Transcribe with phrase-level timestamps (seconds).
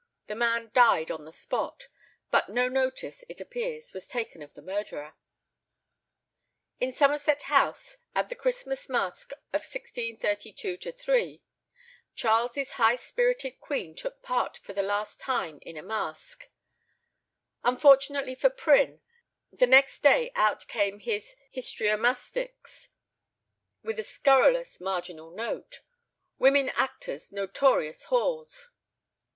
[0.25, 1.87] The man died on the spot,
[2.31, 5.13] but no notice, it appears, was taken of the murderer.
[6.79, 11.43] In Somerset House, at the Christmas masque of 1632 3,
[12.15, 16.49] Charles's high spirited queen took part for the last time in a masque.
[17.63, 19.01] Unfortunately for Prynne,
[19.51, 22.87] the next day out came his Histriomastix,
[23.83, 25.81] with a scurrilous marginal note,
[26.39, 28.69] "Women actors notorious whores!"